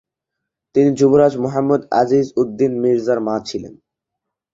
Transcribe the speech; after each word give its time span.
তিনি 0.75 0.89
যুবরাজ 0.99 1.33
মুহাম্মদ 1.43 1.81
আজিজ-উদ-দীন 1.99 2.73
মির্জার 2.81 3.19
মা 3.27 3.35
ছিলেন। 3.47 3.73